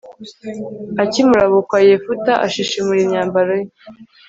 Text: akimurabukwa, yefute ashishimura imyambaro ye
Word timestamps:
akimurabukwa, 1.03 1.77
yefute 1.89 2.31
ashishimura 2.45 2.99
imyambaro 3.05 3.51
ye 3.59 3.67